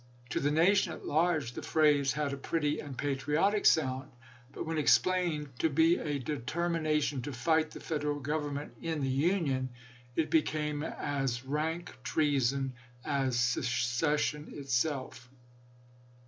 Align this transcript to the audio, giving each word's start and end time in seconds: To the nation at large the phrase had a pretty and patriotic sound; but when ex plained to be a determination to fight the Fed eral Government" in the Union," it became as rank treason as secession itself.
To 0.31 0.39
the 0.39 0.49
nation 0.49 0.93
at 0.93 1.05
large 1.05 1.53
the 1.53 1.61
phrase 1.61 2.13
had 2.13 2.33
a 2.33 2.35
pretty 2.35 2.79
and 2.79 2.97
patriotic 2.97 3.67
sound; 3.67 4.09
but 4.51 4.65
when 4.65 4.79
ex 4.79 4.97
plained 4.97 5.49
to 5.59 5.69
be 5.69 5.97
a 5.99 6.17
determination 6.17 7.21
to 7.21 7.31
fight 7.31 7.69
the 7.69 7.79
Fed 7.79 8.01
eral 8.01 8.19
Government" 8.19 8.73
in 8.81 9.01
the 9.01 9.07
Union," 9.09 9.69
it 10.15 10.31
became 10.31 10.81
as 10.81 11.45
rank 11.45 11.95
treason 12.01 12.73
as 13.05 13.39
secession 13.39 14.51
itself. 14.55 15.29